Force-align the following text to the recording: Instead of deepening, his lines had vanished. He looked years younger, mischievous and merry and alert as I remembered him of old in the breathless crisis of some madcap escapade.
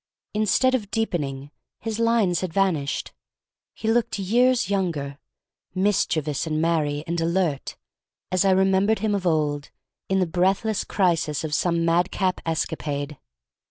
Instead 0.33 0.73
of 0.73 0.89
deepening, 0.89 1.51
his 1.79 1.99
lines 1.99 2.41
had 2.41 2.51
vanished. 2.51 3.13
He 3.71 3.91
looked 3.91 4.17
years 4.17 4.67
younger, 4.67 5.19
mischievous 5.75 6.47
and 6.47 6.59
merry 6.59 7.03
and 7.05 7.21
alert 7.21 7.77
as 8.31 8.43
I 8.43 8.49
remembered 8.49 8.97
him 8.97 9.13
of 9.13 9.27
old 9.27 9.69
in 10.09 10.17
the 10.19 10.25
breathless 10.25 10.83
crisis 10.85 11.43
of 11.43 11.53
some 11.53 11.85
madcap 11.85 12.41
escapade. 12.47 13.19